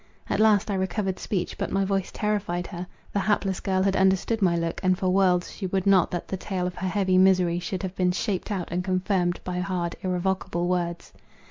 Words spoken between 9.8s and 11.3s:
irrevocable words.